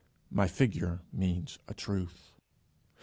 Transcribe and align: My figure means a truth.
My 0.31 0.47
figure 0.47 1.01
means 1.13 1.59
a 1.67 1.75
truth. 1.75 2.31